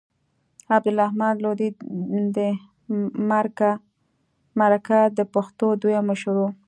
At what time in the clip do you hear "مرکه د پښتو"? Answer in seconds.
4.69-5.65